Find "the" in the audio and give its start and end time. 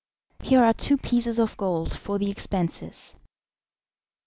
2.17-2.31